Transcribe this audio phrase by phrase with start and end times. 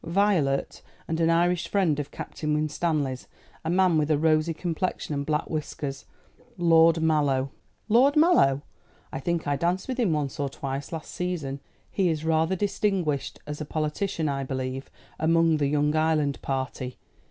[0.03, 3.27] "Violet, and an Irish friend of Captain Winstanley's
[3.63, 6.05] a man with a rosy complexion and black whiskers
[6.57, 7.51] Lord Mallow."
[7.87, 8.63] "Lord Mallow!
[9.11, 11.59] I think I danced with him once or twice last season.
[11.91, 16.97] He is rather distinguished as a politician, I believe, among the young Ireland party.